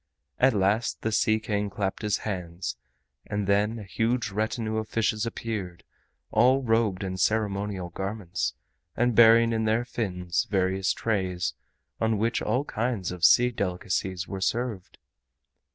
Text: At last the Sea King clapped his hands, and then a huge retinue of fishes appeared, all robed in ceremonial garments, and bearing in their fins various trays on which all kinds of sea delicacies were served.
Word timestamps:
At 0.39 0.55
last 0.55 1.03
the 1.03 1.11
Sea 1.11 1.39
King 1.39 1.69
clapped 1.69 2.01
his 2.01 2.17
hands, 2.25 2.75
and 3.27 3.45
then 3.45 3.77
a 3.77 3.83
huge 3.83 4.31
retinue 4.31 4.77
of 4.77 4.89
fishes 4.89 5.27
appeared, 5.27 5.83
all 6.31 6.63
robed 6.63 7.03
in 7.03 7.17
ceremonial 7.17 7.89
garments, 7.89 8.55
and 8.97 9.13
bearing 9.13 9.53
in 9.53 9.65
their 9.65 9.85
fins 9.85 10.47
various 10.49 10.91
trays 10.91 11.53
on 11.99 12.17
which 12.17 12.41
all 12.41 12.65
kinds 12.65 13.11
of 13.11 13.23
sea 13.23 13.51
delicacies 13.51 14.27
were 14.27 14.41
served. 14.41 14.97